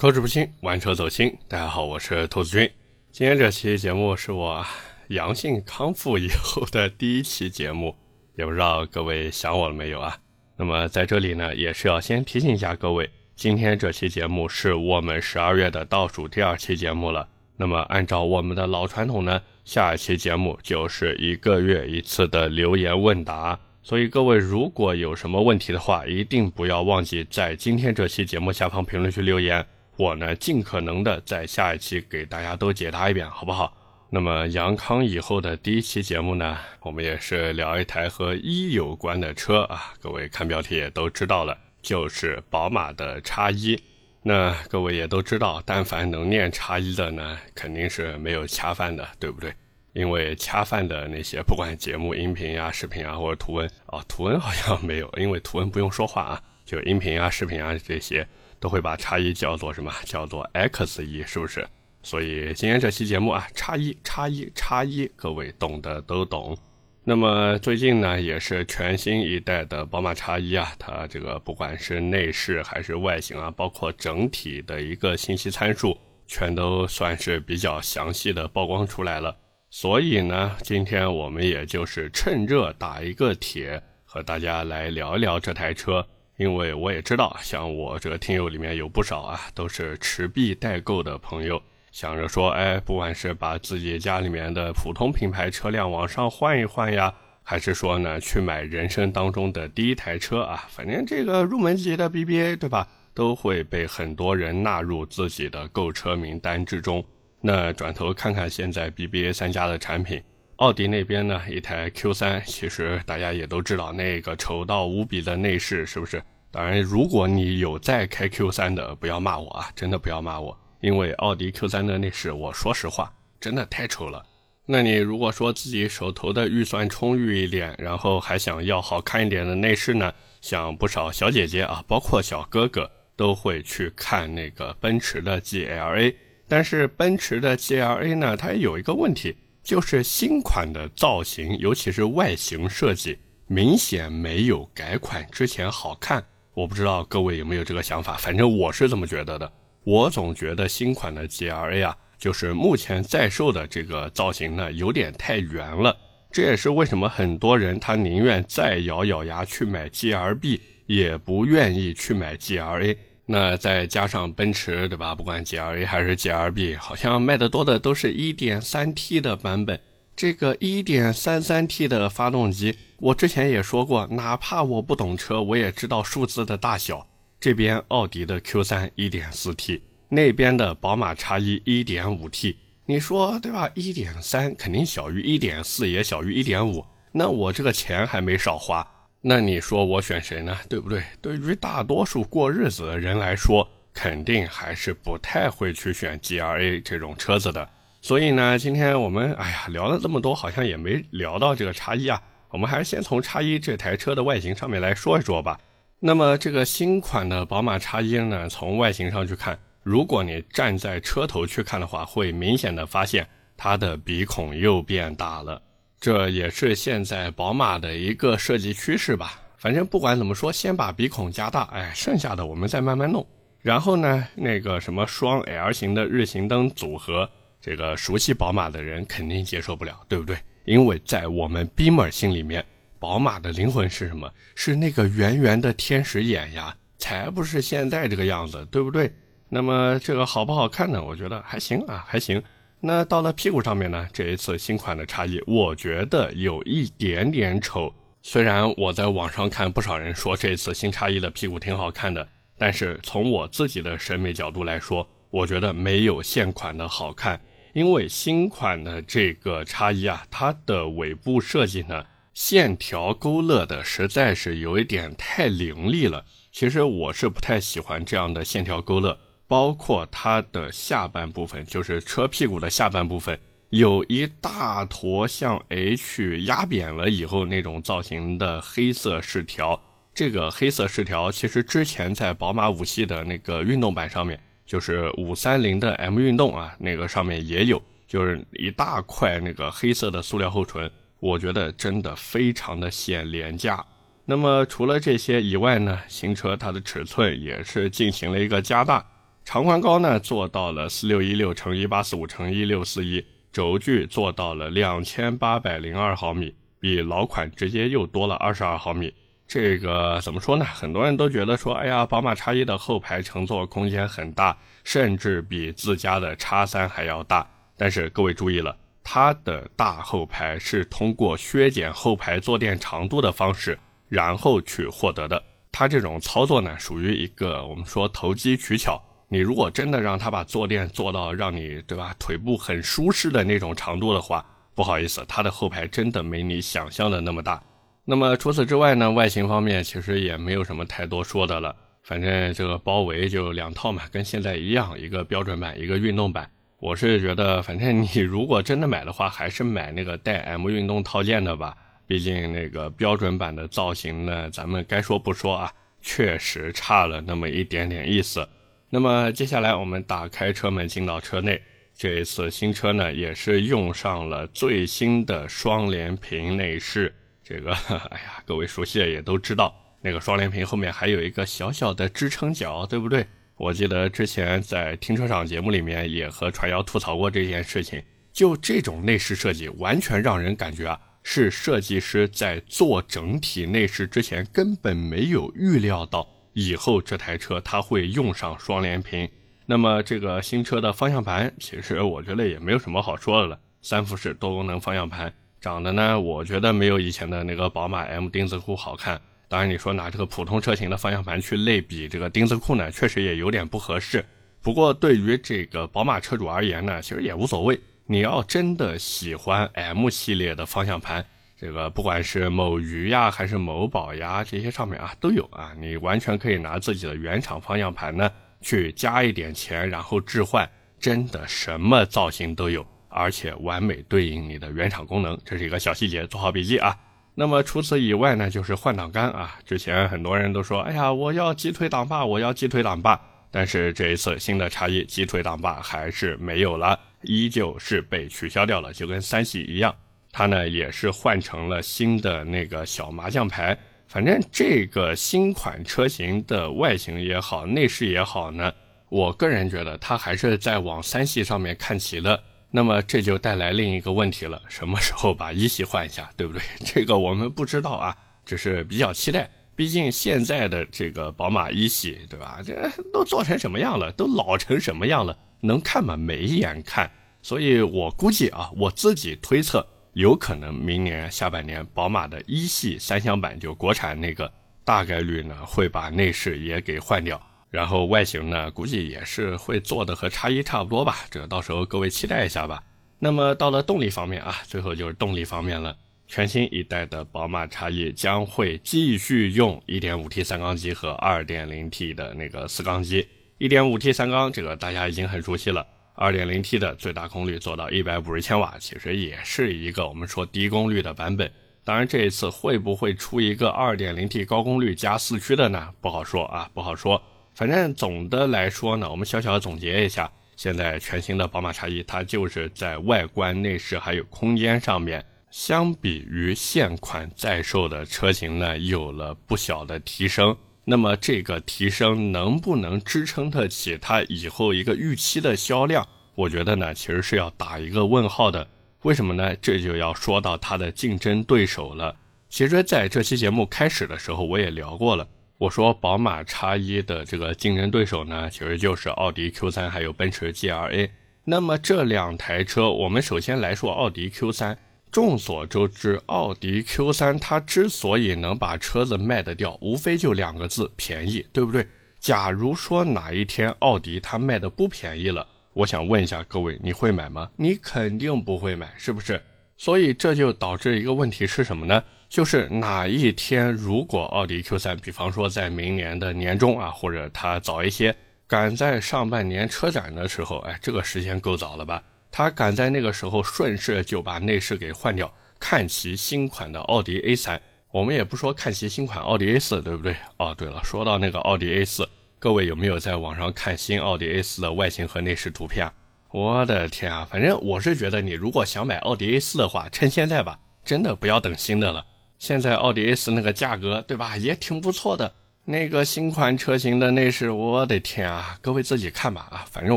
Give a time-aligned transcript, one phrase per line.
[0.00, 1.36] 口齿不清，玩车走心。
[1.48, 2.70] 大家好，我是兔子君。
[3.10, 4.64] 今天这期节目是我
[5.08, 7.96] 阳性康复以后的第一期节目，
[8.36, 10.16] 也不知道各位想我了没有啊？
[10.56, 17.28] 那么在这里呢，也是要先提醒一下各位，今天这期节目是我们十二月的倒数第二期节目了。
[17.56, 23.58] 那么按照我们的老传统呢，下一期节目就是一个月一次的留言问答。
[23.82, 29.66] 所以各位如果有什么问题的话，一定不要忘记在今天这期节目下方评论区留言。
[29.98, 33.76] 我呢，尽可能的在下一期给大家都解答一遍，好不好？
[34.10, 39.92] 那么杨康以后的第一期节目呢，我们也是聊一台和一有关的车啊。
[40.00, 43.76] 各位看标题也都知道了，就是宝马的叉一。
[44.22, 49.52] 那各位也都知道，但凡能念叉一的呢，肯定是没有恰饭的，对不对？
[49.94, 58.28] 因为恰饭的那些，不管节目音频呀、视频啊，或者图文啊，图文好像没有，因为图文不用说话啊，就音频啊、视频啊这些。
[58.60, 59.88] 都会把叉一叫做什么？
[60.04, 61.64] 叫做 X 一，是不是？
[62.02, 66.58] 所以今天这期节目啊，叉一叉一叉一，各位懂的都懂。
[67.04, 75.96] 那么最近呢，也是全新一代的宝马叉一啊，它这个不管是内饰还是外形啊，包括整体的一个信息参数，
[76.26, 79.36] 全都算是比较详细的曝光出来了。
[79.70, 86.04] 所以呢，今天我们也就是趁热打一个铁，和大家来聊一聊这台车。
[86.38, 107.04] 因为我也知道，像我这个听友里面有不少啊，都是持币代购的朋友，想着说，哎，不管是把自己家里面的普通品牌车辆往上换一换呀，还是说呢，去买人生当中的第一台车啊，反正这个入门级的 BBA，对吧，都会被很多人纳入自己的购车名单之中。
[107.40, 110.22] 那转头看看现在 BBA 三家的产品，
[110.58, 116.20] 奥迪那边呢，一台 Q3，其实大家也都知道，那个丑到无比的内饰，是不是？
[116.50, 119.70] 当然，如果你有在开 Q3 的，不要骂我啊！
[119.76, 124.26] 真的不要骂我，因为奥迪 Q3 的内饰，我说实话，真的太丑了。
[124.66, 130.12] 那你如果说自己手头的预算充裕一点，然后还想要好看一点的内饰呢？
[130.40, 136.12] 像不少小姐姐啊，包括小哥哥，都会去看那个奔驰的 GLA。
[136.48, 139.36] 但是奔驰的 GLA 呢，它有一个问题，
[139.68, 143.18] 就是新款的造型，尤其是外形设计，
[143.48, 146.24] 明显没有改款之前好看。
[146.54, 149.52] 我不知道各位有没有这个想法，反正我是这么觉得的。
[149.84, 155.94] 我总觉得新款的 GLA 啊，就是目前在售的这个造型呢，有点太圆了。
[156.32, 162.96] 这也是为什么很多人他宁愿再咬咬牙去买 GLB，也不愿意去买 GLA。
[163.30, 165.14] 那再加上奔驰，对吧？
[165.14, 169.78] 不管 GLA 还是 GLB，好像卖的多的都是一点三 T 的版本。
[170.16, 177.06] 这个一点三三 T 的发动机，我之前也说过，哪怕我不懂车，我也知道数字的大小。
[177.38, 182.56] 这边奥迪的 Q3 一点四 T，那边的宝马叉一一点五 T，
[182.86, 183.70] 你说对吧？
[183.74, 186.82] 一点三肯定小于一点四，也小于一点五。
[187.12, 188.84] 那我这个钱还没少花，
[189.20, 190.56] 那你说我选谁呢？
[190.68, 191.02] 对不对？
[191.20, 197.68] 对于大多数过日子的人来说，肯定还是不太会去选 G R A 这种车子的。
[198.00, 202.22] 所以呢，今天我们哎呀聊了这么多，好像也没聊到这个叉一啊。
[202.50, 205.58] 我们还是先从叉一这台车的外形上面来说一说吧。
[205.98, 215.60] 那么这个新款的宝马叉一呢，从外形上去看，如果你站在车头去看的话，会明显的发现它的鼻孔又变大了。
[216.00, 219.40] 这也是现在宝马的一个设计趋势吧。
[219.56, 223.26] 反正不管怎么说，先把鼻孔加大，哎，剩下的我们再慢慢弄。
[223.60, 227.28] 然后呢，那个什么双 L 型的日行灯组合。
[227.60, 230.38] 这个熟悉宝马的人肯定接受不了，对不对？
[230.64, 232.64] 因为在我们 Beamer 心里面，
[233.00, 234.32] 宝马的灵魂是什么？
[234.54, 239.12] 是那个圆圆的天使眼呀，才不是现在这个样子，对不对？
[239.48, 241.02] 那么这个好不好看呢？
[241.02, 242.40] 我觉得还行啊，还行。
[242.80, 244.08] 那到了屁股上面呢？
[244.12, 247.92] 这一次新款的差异，我觉得有一点点丑。
[248.22, 257.40] 虽然我在网上看不少人说这次新差异的屁股挺好看的，但是从我自己的审美角度来说，我觉得没有现款的好看。
[257.74, 266.24] 因为新款的这个叉一啊，它的尾部设计呢，线条勾勒的实在是有一点太凌厉了。
[266.52, 269.18] 其实我是不太喜欢这样的线条勾勒，
[269.48, 273.36] 包括它的下半部分，就是车屁股的下半部分，
[273.70, 279.80] 有一大坨像 H 压扁了以后那种造型的黑色饰条。
[280.14, 284.38] 这个黑色饰条其实之前在宝马五系的那个运动版上面。
[284.68, 290.90] 就是五三零的 M 运动啊，那个上面也有，就是一大块那个黑色的塑料后唇，
[291.20, 293.82] 我觉得真的非常的显廉价。
[294.26, 299.02] 那么除了这些以外呢，新车它的尺寸也是进行了一个加大，
[299.48, 309.10] 长宽高呢做到了四六一六乘一八四五乘一六四一，轴距做到了两千八百零二毫米，比老款直接又多了二十二毫米。
[309.46, 310.66] 这个怎么说呢？
[310.66, 314.54] 很多人都觉得说，哎呀，宝马叉一的后排乘坐空间很大，
[314.84, 317.48] 甚至比自家的叉三还要大。
[317.74, 323.78] 但是各位注意了，它的大后排是通过削减后排坐垫长度的方式，
[324.10, 325.42] 然后去获得的。
[325.72, 329.02] 它这种操作呢，属于一个我们说投机取巧。
[329.28, 334.44] 你如果真的让他把坐垫做到让你对吧腿部很舒适的那种长度的话，
[334.74, 337.62] 不好意思，它的后排真的没你想象的那么大。
[338.04, 341.76] 那么除此之外呢，外形方面其实也没有什么太多说的了。
[342.02, 346.50] 反正这个包围就两套嘛，跟现在一样，一个标准版，一个运动版。
[346.78, 351.76] 我是觉得，反正你如果真的买的话，还是买那个带 M 运动套件的吧。
[352.06, 355.70] 毕竟那个标准版的造型呢，咱们该说不说啊，
[356.00, 358.48] 确实差了那么一点点意思。
[358.90, 361.60] 那么接下来我们打开车门进到车内，
[361.94, 367.14] 这一次新车呢也是用上了最新的双联屏内饰。
[367.44, 367.72] 这个，
[368.10, 373.26] 哎呀，各位熟悉的也都知道，那个双联屏后面还有一个小小的支撑角，对不对？
[373.56, 378.02] 我记得之前在停车场节目里面也和传谣吐槽过这件事情。
[378.32, 386.26] 就这种内饰设计，完全让人感觉啊，是设计师在做整体内饰之前根本没有预料到
[386.60, 389.28] 以后这台车它会用上双联屏。
[389.64, 395.32] 那么这个新车的方向盘，其实我觉得也没有什么好说的了，三辐式多功能方向盘。
[395.60, 399.20] 长得呢，我觉得没有以前的那个宝马 M 钉子库好看。
[399.46, 404.24] 当然，你说拿这个普通车型的方向盘去类比这个钉子库呢，确实也有点不合适。
[404.60, 407.78] 不过对于这个宝马车主而言呢，其实也无所谓。
[408.06, 411.24] 你要真的喜欢 M 系列的方向盘，
[411.60, 420.68] 这个不管是某鱼呀，还是某宝呀，这些上面啊都有啊，你完全可以拿自己的原厂方向盘呢去加一点钱，然后置换，
[421.00, 422.86] 真的什么造型都有。
[423.08, 426.96] 而且完美对应你的原厂功能，这是一个小细节，做好笔记啊。
[427.34, 429.58] 那么除此以外呢，就是换挡杆啊。
[429.64, 433.20] 之前很多人都说，哎呀，我要鸡腿挡把，我要鸡腿挡把。
[433.50, 439.92] 但是这一次新的差异鸡腿挡把还是没有了，依旧是被取消掉了，就跟三系一样。
[440.32, 443.78] 它呢也是换成了新的那个小麻将牌。
[444.06, 448.72] 反正这个新款车型的外形也好，内饰也好呢，
[449.08, 452.42] 我个人觉得它还是在往三系上面看齐了。
[452.70, 456.62] 那么这就带来另一个问题了，什么时候把一系换一下，对不对？
[456.84, 459.50] 这个我们不知道啊，只是比较期待。
[459.74, 462.60] 毕竟现在的这个宝马一系，对吧？
[462.64, 464.10] 这都做成什么样了？
[464.12, 465.38] 都老成什么样了？
[465.60, 466.16] 能看吗？
[466.16, 467.10] 没眼看。
[467.40, 469.86] 所以我估计啊，我自己推测，
[470.18, 474.52] 有可能明年下半年宝马的一系三厢版就国产那个，
[474.84, 477.40] 大概率呢会把内饰也给换掉。
[477.70, 482.82] 然后外形呢，估计也是会做的和叉一差不多吧，这个到时候各位期待一下吧。
[483.20, 485.96] 那么到了动力方面啊，最后就是动力方面了。
[486.26, 493.24] 全新一代的宝马叉一将会继续用 1.5T 三缸机和 2.0T 的那个四缸机。
[493.60, 495.86] 1.5T 三缸这个大家已经很熟悉了
[496.18, 501.50] ，2.0T 的最大功率做到150千瓦，其实也是一个我们说低功率的版本。
[501.84, 505.88] 当然这一次会不会出一个 2.0T 高功率加四驱的呢？
[506.02, 507.22] 不好说啊，不好说。
[507.54, 520.54] 反正总的来说呢，我们小小的总结一下，现在全新的宝马叉一，它就是在外观、内饰还有空间上面，相比于现款在售的车型呢，有了不小的提升。
[520.90, 526.08] 那么这个提升能不能支撑得起它以后一个预期的销量？
[526.34, 528.66] 我觉得呢，其实是要打一个问号的。
[529.02, 529.54] 为什么呢？
[529.56, 532.16] 这就要说到它的竞争对手了。
[532.48, 535.28] 其实在这期节目开始的时候，我也聊过了。
[535.58, 541.10] 我说宝马叉一的这个竞争对手呢，其实就是奥迪 Q3 还有奔驰 GLA。
[541.44, 544.76] 那么这两台车，我们首先来说奥迪 Q3。
[545.10, 551.86] 众所周知，奥迪 Q3 它之所以能把车子卖得掉，无非就两个字：便宜，对不对？
[552.20, 557.48] 假如说哪一天奥迪它卖的不便宜了，我想问一下各位，你会买吗？
[557.56, 559.40] 你肯定不会买，是不是？
[559.76, 562.02] 所以这就导致一个问题是什么呢？
[562.28, 568.14] 就是哪一天，如果奥迪 Q3，比方说在明年的年中啊，或者它早一些，
[568.46, 572.02] 赶在上半年车展的时候，哎，这个时间够早了吧？
[572.30, 577.58] 他赶在那个时候顺势就把内饰给换掉，看齐新款的奥迪 A3。
[577.90, 580.14] 我们也不说看齐新款奥迪 A4，对不对？
[580.36, 582.06] 哦，对了，说到那个奥迪 A4，
[582.38, 585.90] 各位有没有在网上看新奥迪 A4 的外形和内饰图片？
[586.30, 592.04] 我的天啊，反正我是觉得你如果想买奥迪 A4 的话，趁现在吧，真的不要等新的了。
[592.38, 595.32] 现在奥迪 A4 那个价格，对吧，也挺不错的。
[595.64, 598.58] 那个新款车型的内饰，我的天啊！
[598.60, 599.96] 各位自己看吧啊，反正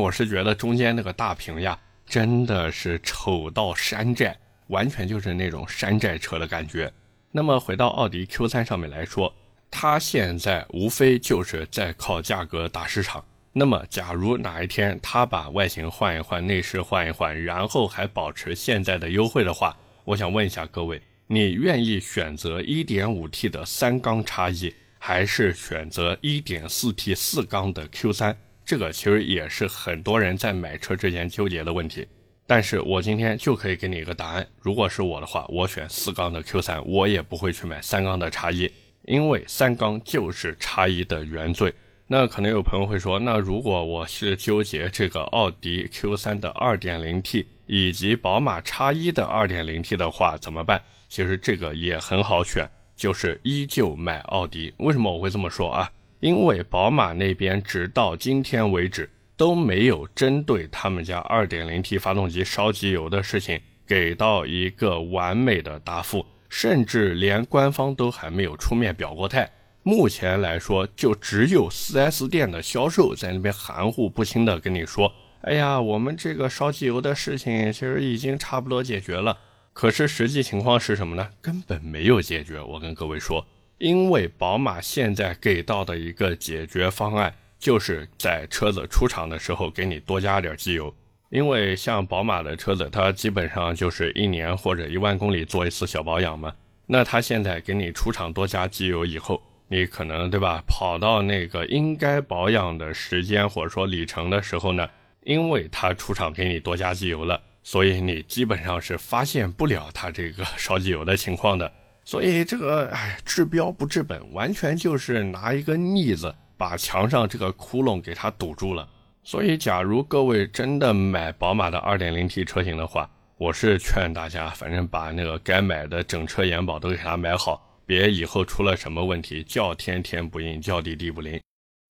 [0.00, 1.78] 我是觉得中间那个大屏呀，
[2.12, 6.92] 真的是丑到山寨，完全就是那种山寨车的感觉。
[7.30, 9.34] 那么回到奥迪 Q3 上面来说，
[9.70, 13.24] 它现在无非就是在靠价格打市场。
[13.54, 28.36] 那么，假如哪一天它把外形换一换，内饰换一换，然后还保持现在的优惠的话，我想问一下各位，你愿意选择 1.5T 的三缸叉 E，还是选择 1.4T 四缸的 Q3？
[28.64, 32.06] 这个其实也是很多人在买车之前纠结的问题。
[32.46, 38.70] 但是我今天就可以给你一个答案，如果是我的话，我选四缸的 Q3，我也不会去买三缸的叉一
[39.04, 41.72] 因为三缸就是叉一的原罪。
[42.08, 50.82] 那可能有朋友会说，那如果我是纠结这个奥迪 Q3 的 2.0T 以及宝马 X1 的 2.0T 的话怎么办？
[51.08, 54.74] 其实这个也很好选，就是依旧买奥迪。
[54.78, 55.90] 为什么我会这么说啊？
[56.22, 69.50] 因为宝马那边直到今天为止都没有针对他们家 2.0T 发动机烧机油的事情给到一个完美的答复，甚至连官方都还没有出面表过态。
[69.82, 75.12] 目前来说，就只有 4S 店的销售在那边含糊不清的跟你说
[75.42, 79.36] ：“哎呀，我们这个烧机油的事情其实已经差不多解决了。”
[79.74, 81.30] 可是实际情况是什么呢？
[81.40, 82.60] 根本没有解决。
[82.60, 83.44] 我跟各位说，
[83.82, 90.94] 因为宝马现在给到的一个解决方案，就是在车子出厂的时候给你多加点机油。
[91.30, 96.54] 因为像宝马的车子，它基本上就是一年或者一万公里做一次小保养嘛。
[96.86, 100.62] 那它现在给你出厂多加机油以后，你可能对吧？
[100.68, 104.88] 跑到那个应该保养的时间或者说里程的时候呢，
[105.24, 111.72] 因为它出厂给你多加机油了，所以你基本上是发现不了它这个烧机油的情况的。
[112.04, 118.88] 所以这个哎，治标不治本，完全就是拿一个腻子把墙上这个窟窿给它堵住了。
[119.24, 127.68] 所以，假如各位真的买宝马的 2.0T 车型的话，我是劝大家，反正把那个该买的整车延保都给它买好。
[127.86, 131.40] 别以后出了什么问题，叫天天不应，叫地地不灵。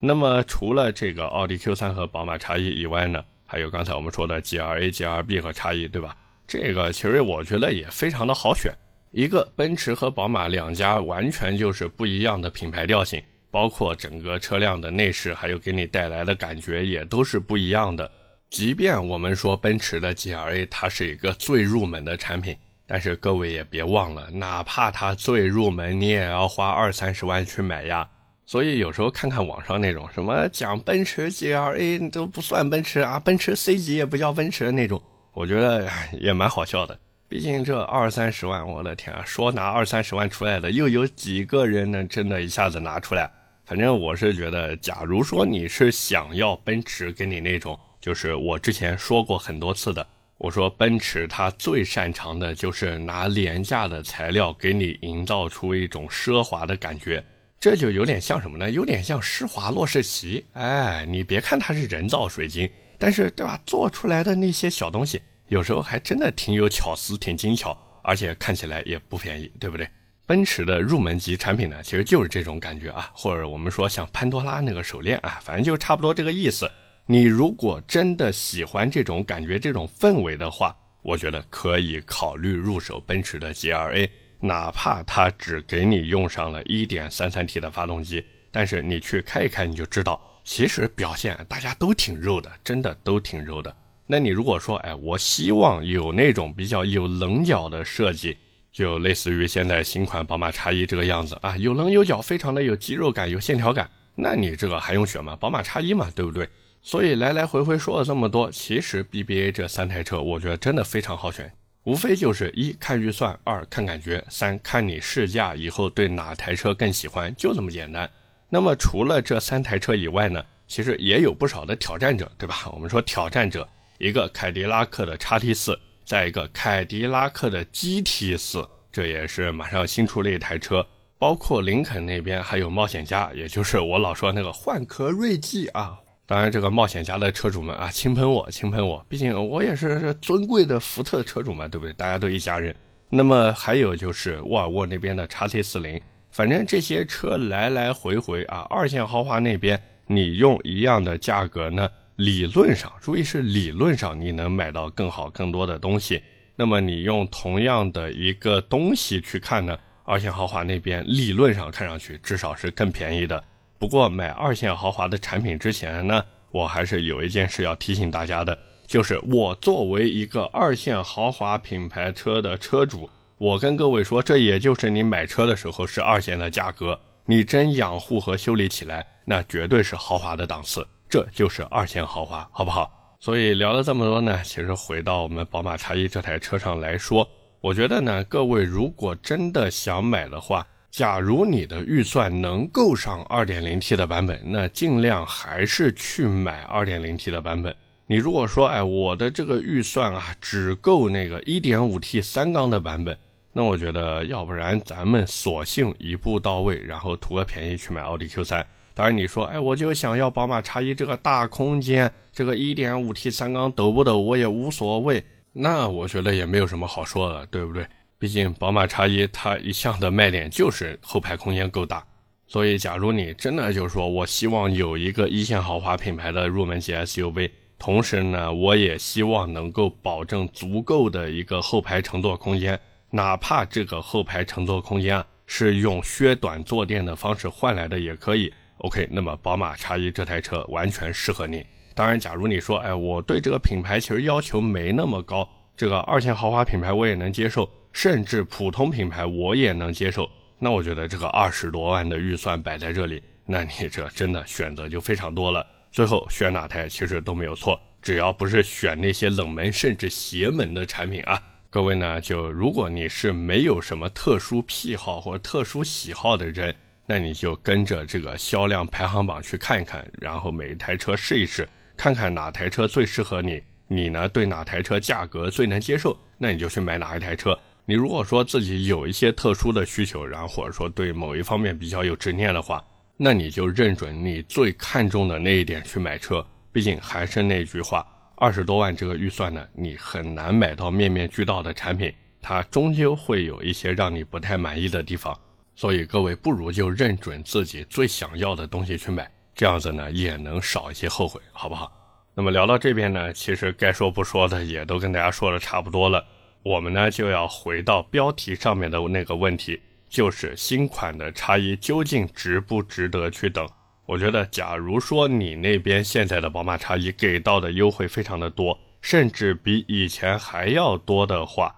[0.00, 6.16] 那么除了这个奥迪 Q3 和宝马 X1 以外呢，还有刚才我们说的 GLA、GLB 和 X1，对吧？
[6.48, 8.72] 这个其实我觉得也非常的好选。
[9.12, 18.10] 一个奔驰和宝马两家完全就是不一样的品牌调性，包括整个车辆的内饰，还有给你带来的感觉也都是不一样的。
[18.48, 22.56] 即便我们说奔驰的 GLA 它是一个最入门的产品。
[22.92, 28.08] 但是各位也别忘了，哪怕它最入门，你也要花二三十万去买呀。
[28.46, 35.00] 所以有时候看看网上那种什么讲奔驰 GLA 都不算奔驰啊，奔驰 C 级也不叫奔驰的那种，
[35.32, 35.88] 我觉得
[36.20, 36.98] 也蛮好笑的。
[37.30, 43.30] 毕竟这二三十万，我的天啊，说拿二三十万出来的，又有几个人能真的一下子拿出来？
[43.64, 50.04] 反正我是觉得，假如说你是想要奔驰给你那种，就是我之前说过很多次的。
[50.38, 57.24] 我说，奔驰它最擅长的就是拿廉价的材料给你营造出一种奢华的感觉，
[57.60, 58.68] 这就有点像什么呢？
[58.68, 60.44] 有点像施华洛世奇。
[60.54, 62.68] 哎，你别看它是人造水晶，
[62.98, 63.60] 但是对吧？
[63.64, 69.88] 做出来的那些小东西，有时候还真的挺有巧思，挺精巧，而且看起来也不便宜，对不对？
[70.24, 76.70] 奔驰的入门级产品呢，其实就是这种感觉啊，或者我们说像潘多拉那个手链啊，反正就差不多这个意思。
[77.06, 93.76] 你如果真的喜欢这种感觉、这种氛围的话，我觉得可以考虑入手奔驰的 GLA，哪怕它只给你用上了一点三三 T 的发动机，但是你去开一开，你就知道，其实表现大家都挺肉的，真的都挺肉的。
[94.10, 98.36] 那你如果说，哎，我希望有那种比较有棱角的设计，
[98.72, 105.36] 就类似于现在新款宝马 X1 这个样子啊，有棱有角，非常的有肌肉感、有线条感，那你这个还用选吗？
[105.36, 106.48] 宝马 X1 嘛，对不对？
[106.82, 111.52] 所以来来回回说了这么多，其实 BBA 这三台车，我觉得真的非常好选，
[111.84, 118.10] 无非就是一看预算，二看感觉，三看你试驾以后对哪台车更喜欢，就这么简单。
[118.48, 122.68] 那么除了这三台车以外呢，其实也有不少的挑战者，对吧？
[122.72, 123.68] 我们说挑战者，
[124.00, 130.86] 一个凯迪拉克的叉 T 四，再一个凯迪拉克的 GT 四，这也是马上新出了一台车，
[131.18, 135.98] 包括林肯那边还有冒险家，也就是我老说那个换壳锐际啊。
[136.24, 141.92] 当然，这个冒险家的车主们啊，轻喷我，轻喷我，毕竟我也是尊贵的福特车主嘛，对不对？
[141.92, 142.74] 大家都一家人。
[143.10, 151.86] 那么还有就是沃尔沃那边的叉 T 四零，反正这些车来来回回啊，二线豪华那边你用一样的价格呢，
[152.20, 156.22] 理论上，注意是理论上你能买到更好更多的东西。
[156.54, 159.74] 那么你用同样的一个东西去看呢，
[160.04, 163.42] 二线豪华那边理论上看上去至少是更便宜的。
[163.78, 173.08] 不过买二线豪华的产品之前呢，我还是有一件事要提醒大家的，就是我作为一个二线豪华品牌车的车主，
[173.38, 183.16] 我跟各位说，这也就是你买车的时候是二线的价格，你真养护和修理起来，那绝对是豪华的档次，这就是二线豪华，好不好？
[183.18, 187.28] 所以聊了这么多呢，其实回到我们宝马叉一这台车上来说，
[187.60, 197.74] 我觉得呢，各位如果真的想买的话，假如你的预算能够上 2.0T 的版本，那尽量还是去买 2.0T 的版本。
[198.06, 203.16] 你如果说，哎，我的这个预算啊，只够那个 1.5T 三缸的版本，
[203.52, 208.64] 那我觉得，要不然咱们索性一步到位，然后图个便宜去买奥迪 Q3。
[209.00, 215.24] 当然你说，哎，我就想要宝马叉一这个大空间，这个 1.5T 三缸抖不抖我也无所谓。
[215.54, 217.86] 那我觉得也没有什么好说的，对不对？
[218.18, 222.04] 毕竟宝马叉一它一向的卖点就是后排空间够大，
[222.46, 232.78] 所以假如你真的就是说我希望有一个一线豪华品牌的入门级 SUV，同时呢，我也希望能够保证足够的一个后排乘坐空间，
[233.12, 238.52] 哪怕这个后排乘坐空间是用削短坐垫的方式换来的也可以。
[238.80, 241.64] OK，那么宝马叉一这台车完全适合你。
[241.94, 247.68] 当然，假如你说，哎，我对这个品牌其实要求没那么高，这个二线豪华品牌我也能接受。
[247.92, 255.66] 甚至普通品牌我也能接受，那我觉得这个二十多万的预算摆在这里，那你这真的选择就非常多了。
[255.90, 261.42] 最后选哪台其实都没有错，只要不是选那些冷门甚至邪门的产品啊。
[261.68, 266.72] 各位呢，就如果你是没有什么特殊癖好或特殊喜好的人，
[267.10, 277.58] 那你就跟着这个销量排行榜去看一看，然后每一台车试一试，看看哪台车最适合你，你呢对哪台车价格最能接受，那你就去买哪一台车。
[277.84, 282.80] 你如果说自己有一些特殊的需求，然后或者说对某一方面比较有执念的话，
[283.16, 286.46] 那你就认准你最看重的那一点去买车。
[286.70, 295.36] 毕竟还是那句话，二十多万这个预算呢，你很难买到面面俱到的产品，它终究会有一些让你不太满意的地方。
[295.80, 301.90] 所以各位不如就认准自己最想要的东西去买，这样子呢也能少一些后悔，好不好？
[302.34, 306.22] 那么聊到这边呢，其实该说不说的也都跟大家说的差不多了。
[306.62, 313.66] 我们呢就要回到标题上面的那个问题，就是新款的叉一究竟值不值得去等？
[314.04, 321.74] 我觉得，假如说你那边现在的宝马叉一给到的优惠非常的多，甚至比以前还要多的话，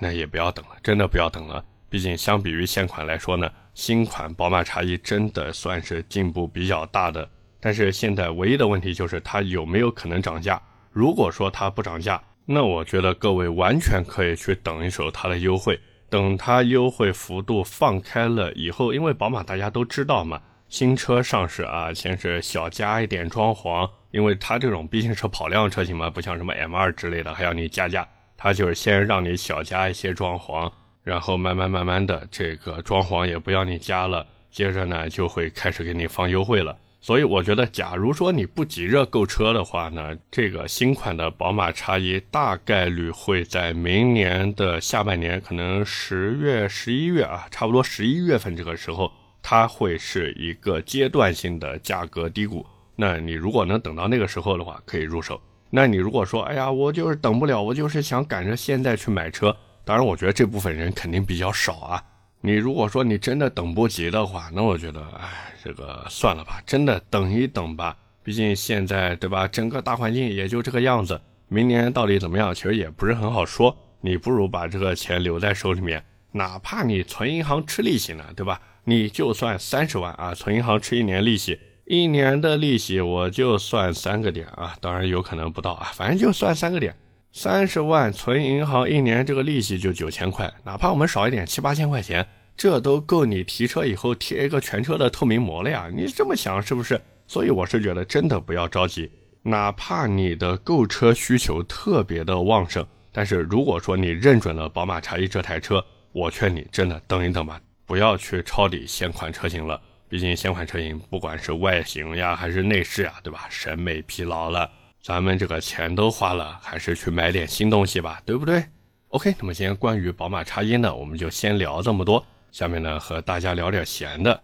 [0.00, 1.62] 那也不要等了，真的不要等了。
[1.92, 7.28] 毕竟相比于现款来说呢，新款宝马叉一真的算是进步比较大的。
[7.60, 10.58] 但是现在唯一的问题就是它有没有可能涨价？
[10.90, 15.78] 如果说它不涨价，那我觉得各位完全可以去等一手它的优惠，
[16.08, 36.76] 等它优惠幅度放开了以后，因为宝马大家都知道嘛，新车上市啊，先是小加一点装潢，因为它这种毕竟是跑量车型嘛，不像什么 M2 之类的还要你加价，它就是先让你小加一些装潢，然后慢慢慢慢的这个装潢也不要你加了，接着呢就会开始给你放优惠了。
[37.00, 49.10] 所以我觉得，假如说你不急着购车的话呢，这个新款的宝马叉一大概率会在明年的下半年，可能十月、十一月啊，差不多十一月份这个时候，
[49.42, 52.64] 它会是一个阶段性的价格低谷。
[52.94, 55.40] 那你如果能等到那个时候的话，可以入手。
[55.70, 62.02] 那你如果说，哎呀，我就是等不了，我就是想赶着现在去买车，当然，我觉得这部分人肯定比较少啊。
[62.40, 67.96] 你如果说你真的等不及的话，那我觉得，哎，这个算了吧，真的等一等吧。
[68.24, 69.48] 毕竟现在，对吧？
[69.48, 73.76] 整个大环境也就这个样子，明年到底怎么样，其实也不是很好说。
[74.00, 78.60] 你不如把这个钱留在手里面，哪怕你存银行吃利息呢，对吧？
[78.84, 86.96] 你就算三十万啊，存银行吃一年利息，一年的利息我就算三个点啊，当然有可能不到啊，反正就算三个点。
[87.34, 92.26] 三十万存银行一年，这个利息就九千块，哪怕我们少一点七八千块钱，
[92.58, 95.88] 这都够你提车以后贴一个全车的透明膜了呀！
[95.90, 97.00] 你这么想是不是？
[97.26, 99.10] 所以我是觉得真的不要着急，
[99.44, 113.46] 哪怕你的购车需求特别的旺盛，但是如果说你认准了宝马叉一这台车，我劝你真的等一等吧，不要去抄底现款车型了，毕竟现款车型不管是外形呀还是内饰呀，对吧？
[113.48, 114.70] 审美疲劳了。
[115.02, 118.64] 咱们这个钱都花了，还是去买点新东西吧，对不对
[119.08, 122.24] ？OK，那么今天关于宝马叉一呢，我们就先聊这么多。
[122.52, 124.40] 下面呢，和大家聊点闲的。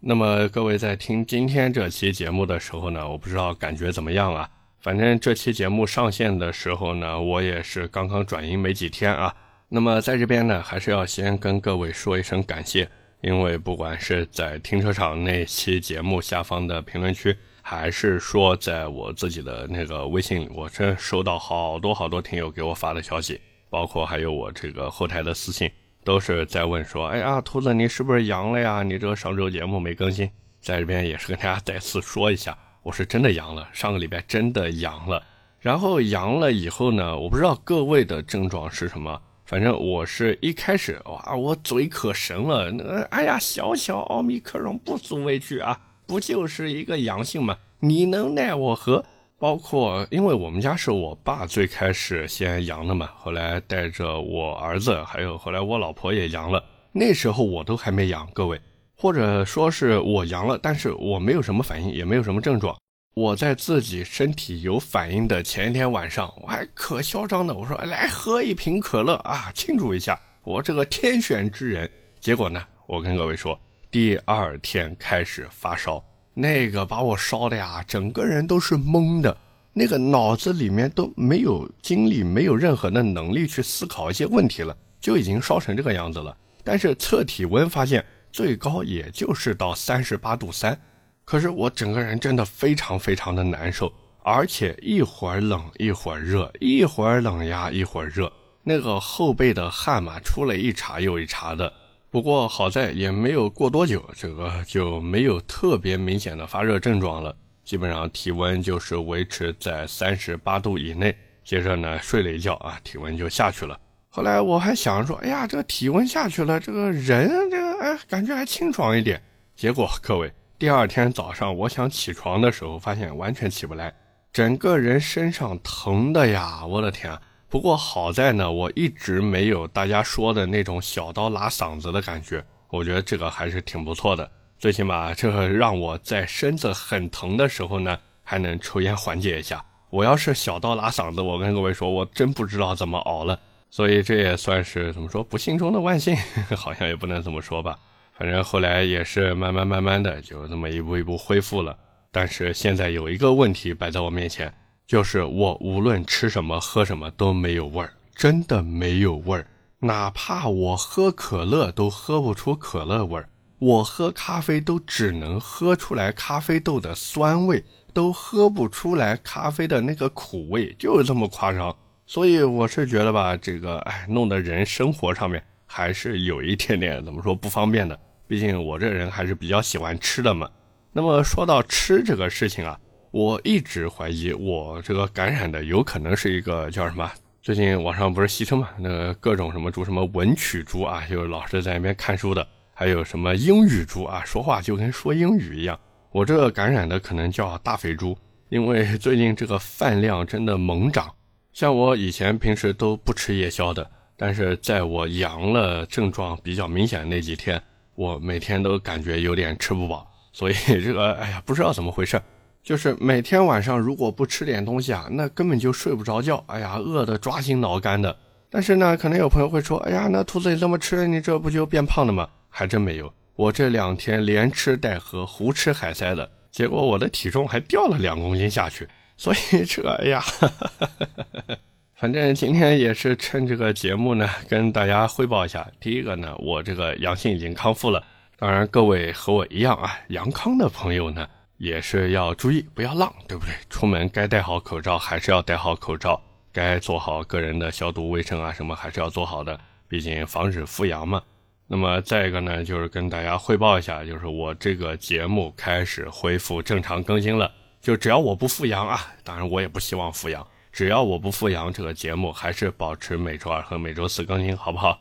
[0.00, 4.48] 那么各位在听今天这期节目的时候呢，我不知道感觉怎么样啊？
[4.80, 9.34] 反正这期节目上线的时候呢，我也是刚刚转阴没几天啊。
[9.68, 12.88] 那么在这边呢，还是要先跟各位说一声感谢。
[13.20, 25.70] 因为不管是在停车场那期节目下方的评论区，还是说在我自己的那个微信里，我真收到好多好多听友给我发的消息，包括还有我这个后台的私信，
[26.04, 28.82] 都是在问说：“哎呀，兔子你是不是阳了呀？
[28.82, 30.30] 你这个上周节目没更新。”
[30.62, 35.22] 在这边也是跟大家再次说一下，我是真的阳了，上个礼拜真的阳了。
[35.60, 39.20] 然后阳了以后呢，我不知道各位的症状是什么。
[39.48, 47.56] 反正我是一开始哇，我嘴可神了，那哎呀，小小奥密克戎不足为惧啊，不就是一个阳性吗？
[47.80, 49.02] 你能奈我何？
[49.38, 58.60] 包括因为我们家是我爸最开始先阳的嘛，后来带着我儿子，还有后来我老婆也阳了，那时候我都还没阳，各位，
[58.98, 62.76] 或者说是我阳了，但是我没有什么反应，也没有什么症状。
[63.18, 71.90] 我在自己身体有反应的前一天晚上，我还可嚣张的，我说来喝一瓶可乐啊，庆祝一下我这个天选之人。
[72.20, 73.58] 结果呢，我跟各位说，
[73.90, 76.00] 第二天开始发烧，
[76.32, 79.36] 那个把我烧的呀，整个人都是懵的，
[79.72, 86.36] 那个脑子里面都没有精力，没有任何的能力去思考一些问题了，就已经烧成这个样子了。
[86.62, 90.80] 但是测体温发现最高也就是到三十八度三。
[91.28, 101.70] 可是我整个人真的非常非常的难受，而且一会儿冷一会儿热，一会儿冷呀一会儿热，那个后背的汗嘛出了一茬又一茬的。
[102.08, 111.14] 不过好在也没有过多久，这个就没有特别明显的发热症状了，基本上体温就是维持在三十八度以内。
[111.44, 113.78] 接着呢睡了一觉啊，体温就下去了。
[114.08, 119.22] 后来我还想说，哎呀，这个体温下去了，这个人这个哎感觉还清爽一点。
[119.54, 120.32] 结果各位。
[120.58, 123.94] 第二天早上，我想起床的时候，发现完全起不来，
[124.32, 126.66] 整个人身上疼的呀！
[126.66, 127.16] 我的天！
[127.48, 134.28] 不过好在呢，我一直没有大家说的那种小刀拉嗓子的感觉，我觉得这个还是挺不错的。
[134.58, 139.64] 最起码这个让我在身子很疼的时候呢，还能抽烟缓解一下。
[139.90, 143.38] 我要是小刀拉嗓子，我跟各位说，我真不知道怎么熬了。
[143.70, 146.16] 所以这也算是怎么说，不幸中的万幸，
[146.56, 147.78] 好像也不能这么说吧。
[148.18, 151.78] 反正后来也是慢慢慢慢的就这么一步一步恢复了，
[152.10, 154.52] 但是现在有一个问题摆在我面前，
[154.88, 159.46] 就是我无论吃什么喝什么都没有味儿，真的没有味儿，
[159.78, 163.28] 哪怕我喝可乐都喝不出可乐味儿，
[163.60, 171.72] 我喝咖啡都只能喝出来咖啡豆的酸味，都喝不出来咖啡的那个苦味，就是这么夸张。
[172.04, 177.96] 所以我是觉得吧，这个哎，弄得人生活上面还是有一点点怎么说不方便的。
[178.28, 180.48] 毕竟我这人还是比较喜欢吃的嘛。
[180.92, 182.78] 那么说到吃这个事情啊，
[183.10, 187.10] 我一直怀疑我这个感染的有可能是一个叫什么？
[187.40, 195.78] 最近网上不是戏称嘛，那个各种什么猪，什么文曲猪啊，就老是在那边看书的，还有什么英语猪啊，说话就跟说英语一样。
[196.10, 198.16] 我这个感染的可能叫大肥猪，
[198.50, 201.10] 因为最近这个饭量真的猛涨。
[201.52, 207.62] 像我以前平时都不吃夜宵的，但是在我阳了症状比较明显的那几天。
[207.98, 212.22] 我每天都感觉有点吃不饱， 所以这个哎呀，不知道怎么回事，
[212.62, 216.44] 就是每天晚上如果不吃点东西啊，那根本就睡不着觉。
[216.46, 218.16] 哎呀，饿得抓心挠肝的。
[218.48, 222.28] 但是呢，可能有朋友会说，哎呀，那兔子你这么吃，你这不就变胖了吗？
[222.48, 228.86] 还真没有，我这两天连吃带喝，胡吃海塞的，结果我的体重还掉了两公斤下去。
[229.16, 230.22] 所以这哎呀。
[232.00, 235.68] 反正今天也是趁这个节目呢，跟大家汇报一下。
[235.80, 238.00] 第一个呢，我这个阳性已经康复了。
[238.38, 243.52] 当然，各位和我一样啊，阳康的朋友呢，也是要注意，不要浪，对不对？
[243.68, 249.58] 出门该戴好口罩还是要戴好口罩，该做好个人的消毒卫生啊，什么还是要做好的，
[249.88, 251.20] 毕竟防止复阳嘛。
[251.66, 257.50] 那么再一个呢，就是跟大家汇报一下，就是我这个节目开始恢复正常更新了。
[257.80, 260.46] 就只要我不复阳啊，当然我也不希望复阳。
[260.78, 264.96] 只要我不复阳，这个节目还是保持每周二和每周四更新，好不好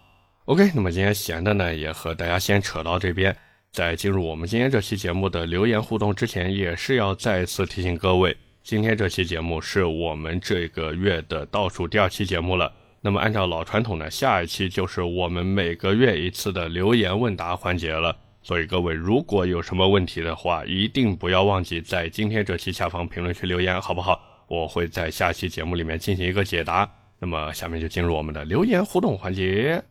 [0.46, 3.38] ？OK，那么今天闲的呢，也和大家先扯到这边。
[3.72, 12.74] 在进入我们今天这期节目的留言互动之前，也是要再次提醒各位，今天这期节目是我们这个月的倒数第二期节目了。
[13.02, 18.18] 那么按照老传统呢，下一期就是我们每个月一次的留言问答环节了。
[18.42, 24.20] 所以各位如果有什么问题的话，一定不要忘记在今天这期下方评论区留言，好不好？
[24.48, 26.90] 我会在下期节目里面进行一个解答。
[27.20, 29.84] 那么下面就进入我们的留言互动环节。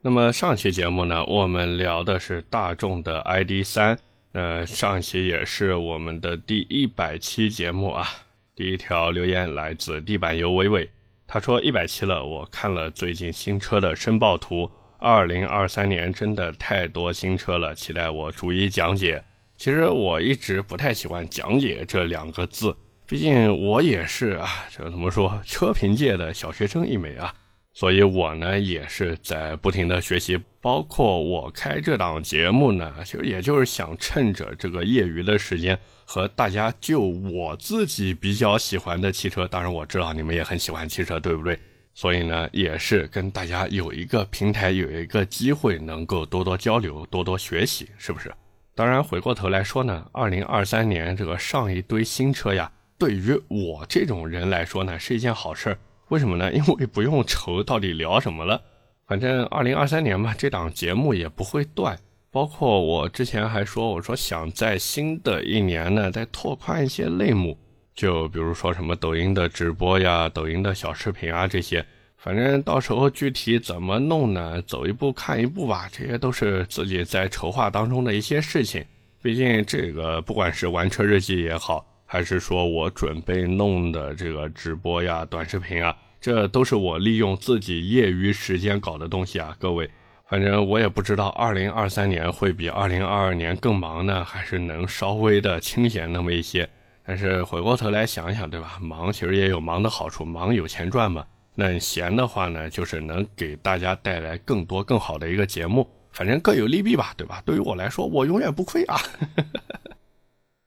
[0.00, 3.98] 那么上期节目呢，我们聊的是大众的 ID 三。
[4.32, 8.06] 呃，上期也是我们的第一百期节目啊。
[8.54, 10.90] 第一条留言来自地板油伟伟，
[11.26, 19.24] 他说一百期了，我看了最近新车的申报图，二零二三年真的太多新车了，期待我逐一讲解。
[19.56, 22.76] 其实我一直不太喜欢“讲解”这两个字，
[23.08, 27.34] 毕竟我也是啊，这怎么说，车评界的小学生一枚啊。
[27.72, 41.58] 所以我呢也是在不停的学习，包括我开这档节目呢，其实也就是想趁着这个业余的时间，和大家就我自己比较喜欢的汽车，当然我知道你们也很喜欢汽车，对不对？
[41.94, 48.30] 所以呢，也是跟大家有一个平台，有一个机会，能够多多交流，多多学习，是不是？
[48.74, 55.78] 当然，回过头来说呢，二零二三年这个上一堆新车呀，对于我这种人来说呢，是一件好事儿。
[56.08, 56.52] 为什么呢？
[56.52, 58.60] 因为不用愁到底聊什么了，
[59.06, 61.96] 反正二零二三年嘛，这档节目也不会断。
[62.30, 67.56] 包括我之前还说，我说想在新的一年呢，再拓宽一些类目，
[67.94, 71.84] 就比如说什么抖音的直播呀、抖音的小视频啊这些。
[72.16, 74.60] 反正到时候具体怎么弄呢？
[74.62, 78.84] 走一步看一步吧，这些都是自己在筹划当中的一些事情。
[79.22, 81.86] 毕竟这个不管是玩车日记也好。
[82.10, 89.54] 还是说我准备弄的这个直播呀、短视频啊，这都是我利用自己业余时间搞的东西啊。
[89.60, 89.90] 各位，
[90.26, 96.66] 反正我也不知道二零二三年会比二零二二年更忙呢，还是能稍微的清闲那么一些。
[97.04, 98.78] 但是回过头来想想，对吧？
[98.80, 101.26] 忙其实也有忙的好处，忙有钱赚嘛。
[101.54, 105.86] 那闲的话呢，就是能给大家带来更多更好的一个节目。
[106.12, 107.42] 反正各有利弊吧，对吧？
[107.44, 108.98] 对于我来说，我永远不亏啊。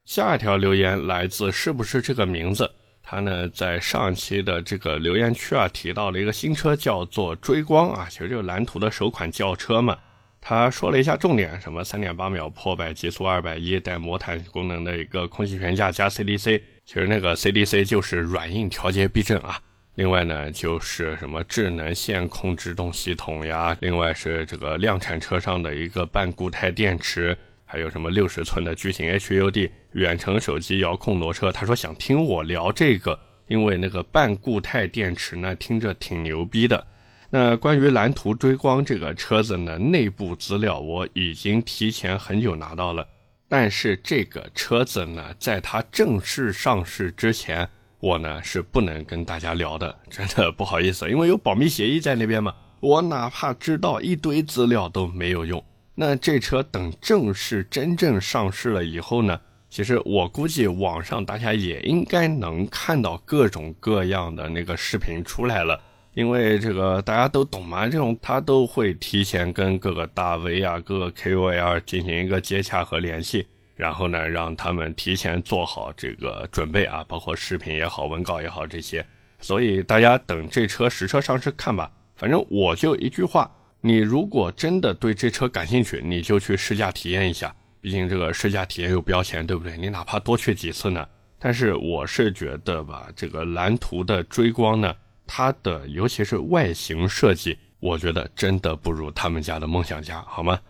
[0.04, 2.70] 下一条留言来自是不是这个名字？
[3.04, 9.96] 他呢在上期的这个留言区啊提到了一个新车叫做追光啊，其实就是蓝图的首款轿车嘛。
[10.40, 19.60] 他说了一下重点，什么三点八秒破百，极速二百一，带魔毯功能的一个空气悬架加 CDC，其实那个 CDC 就是软硬调节避震啊。
[19.94, 27.36] 另外呢就是什么智能线控制动系统呀，另外是这个量产车上的一个半固态电池。
[27.72, 31.50] 还有什么六十寸的巨型 HUD 远程手机遥控挪车？
[31.50, 36.86] 他说想听我聊这个，因为那个半固态电池呢，听着挺牛逼的。
[37.30, 43.08] 那关于蓝图追光这个车子呢，内部资料我已经提前很久拿到了，
[43.48, 47.66] 但是这个车子呢，在它正式上市之前，
[48.00, 55.64] 我呢是不能跟大家聊的，真的不好意思，因为有保密协议在那边嘛，我哪怕知道一堆资料都没有用。
[55.94, 59.40] 那这车等正式真正上市了以后呢？
[59.68, 65.80] 其实我估计网上大家也应该能看到各种各样的那个视频出来了，
[66.12, 79.04] 因为这个大家都懂嘛，这种他都会提前跟各个大 V 啊、各个 KOL 进行一个接洽和联系，然后呢让他们提前做好这个准备啊，包括视频也好、文稿也好这些。
[79.40, 83.50] 所以大家等这车实车上市看吧，反正我就一句话。
[83.84, 87.52] 你如果真的对这车感兴趣，你就去试驾体验一下。
[87.80, 89.76] 毕竟这个试驾体验有标钱，对不对？
[89.76, 91.04] 你哪怕多去几次呢？
[91.36, 94.94] 但是我是觉得吧，这个蓝图的追光呢，
[95.26, 100.60] 它的尤其是外形设计，我觉得真的不如他们家的梦想家，好吗？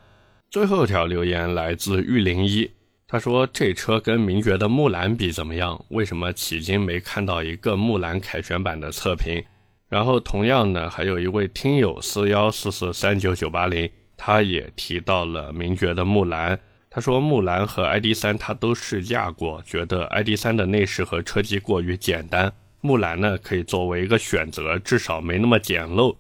[0.50, 2.70] 最后一条留言来自玉零一，
[3.06, 5.84] 他说这车跟名爵的木兰比怎么样？
[5.90, 9.44] 为什么迄今没看到一个木兰凯旋版的测评？
[9.92, 16.58] 然后同样呢，还有一位听友四幺四四三九九八零，他也提到了名爵的木兰。
[16.88, 22.50] 他说木兰和 ID 三他都试驾过，觉得 ID 三的内饰和车机过于简单，
[22.80, 26.16] 木兰呢可以作为一个选择，至少没那么简陋。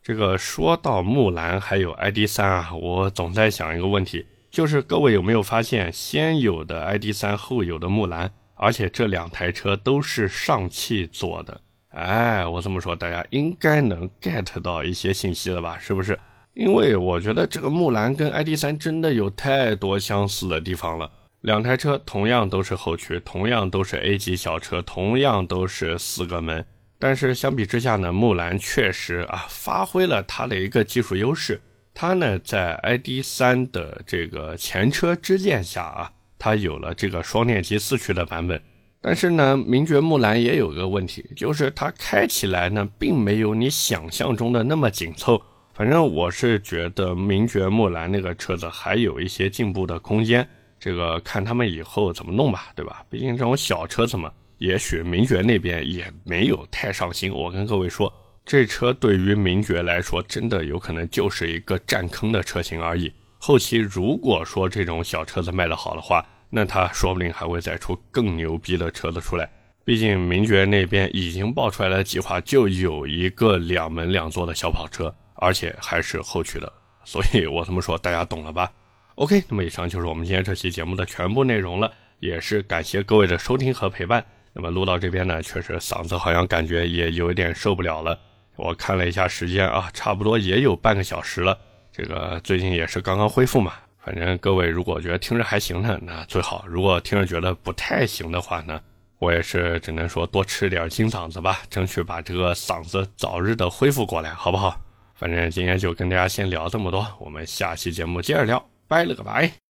[0.00, 11.62] 这个说到木兰还有 ID 三啊，我总在想一个问题，就是各位有没有发现，先有的 ID 三，后有的木兰，而且这两台车都是上汽做的。
[11.96, 15.78] 哎，我这么说，大家应该能 get 到一些信息了吧？
[15.80, 16.18] 是不是？
[16.52, 21.10] 因为我觉得这个木兰跟 ID.3 真的有太多相似的地方了。
[21.40, 26.64] 两台车同样都是后驱，同样都是 A 级小车，同样都是四个门，
[26.98, 31.60] 但是相比之下呢，木兰确实啊发挥了它的一个技术优势。
[31.94, 38.60] 它呢在 ID.3 的这个前车之鉴下啊，它有了这个双电机四驱的版本。
[39.06, 45.40] 但是呢，名爵木兰也有个问题，就是它开起来呢，并没有你想象中的那么紧凑。
[45.74, 50.44] 反正我是觉得名爵木兰那个车子还有一些进步的空间，
[50.80, 53.04] 这个看他们以后怎么弄吧，对吧？
[53.08, 57.32] 毕竟这种小车子嘛，也许名爵那边也没有太上心。
[57.32, 58.12] 我跟各位说，
[58.44, 63.12] 这车对于名爵来说，真的有可能就是一个占坑的车型而已。
[63.38, 66.26] 后期如果说这种小车子卖得好的话，
[66.58, 69.46] 那他说不定还会再出更牛逼的车子出来，
[69.84, 76.72] 毕竟名爵那边已经爆出来的计划就有一个两门两座的小跑车，而且还是后驱的。
[77.04, 78.72] 所以我这么说大家懂了吧
[79.16, 84.24] ？OK，那么以上就是我们今天这期节目的全部内容了，也是感谢各位的收听和陪伴。
[84.54, 88.18] 那么录到这边呢，确实嗓子好像感觉也有一点受不了了。
[88.56, 91.58] 我看了一下时间啊，差不多也有半个小时了。
[91.92, 93.74] 这个最近也是刚刚恢复嘛，
[94.06, 98.80] 反正各位如果觉得听着还行呢，那最好；如果听着觉得不太行的话呢，
[99.18, 104.80] 我也是只能说多吃点金嗓子吧，争取把这个嗓子早日的恢复过来，好不好？
[105.16, 109.65] 反正今天就跟大家先聊这么多，我们下期节目接着聊，拜了个拜。